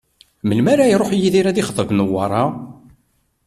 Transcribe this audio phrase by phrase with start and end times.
[0.47, 2.43] Melmi ara iruḥ Yidir ad d-ixḍeb Newwara?